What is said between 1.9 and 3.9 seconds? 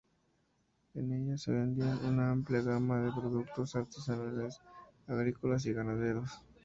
una amplia gama de productos